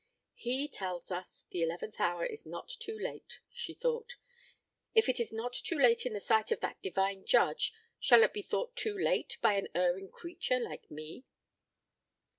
"He 0.33 0.67
tells 0.67 1.11
us 1.11 1.45
the 1.51 1.61
eleventh 1.61 1.99
hour 1.99 2.25
is 2.25 2.43
not 2.43 2.67
too 2.69 2.97
late," 2.97 3.39
she 3.53 3.75
thought. 3.75 4.15
"If 4.95 5.07
it 5.07 5.19
is 5.19 5.31
not 5.31 5.53
too 5.53 5.77
late 5.77 6.07
in 6.07 6.13
the 6.13 6.19
sight 6.19 6.51
of 6.51 6.59
that 6.61 6.81
Divine 6.81 7.23
Judge, 7.23 7.71
shall 7.99 8.23
it 8.23 8.33
be 8.33 8.41
thought 8.41 8.75
too 8.75 8.97
late 8.97 9.37
by 9.43 9.59
an 9.59 9.67
erring 9.75 10.09
creature 10.09 10.59
like 10.59 10.89
me?" 10.89 11.25